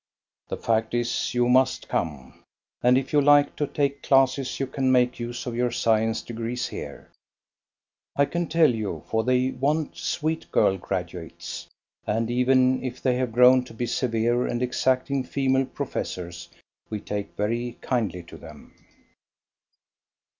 [0.49, 2.43] The fact is, you must come;
[2.81, 6.65] and if you like to take classes, you can make use of your science degrees
[6.69, 7.11] here,
[8.15, 11.67] I can tell you, for they want "sweet girl graduates;"
[12.07, 16.49] and even if they have grown to be severe and exacting female professors,
[16.89, 18.73] we take very kindly to them.